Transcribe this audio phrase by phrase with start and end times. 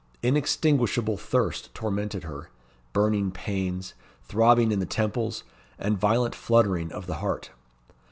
[0.23, 2.49] Inextinguishable thirst tormented her;
[2.91, 3.93] burning pains;
[4.23, 5.43] throbbing in the temples;
[5.77, 7.51] and violent fluttering of the heart.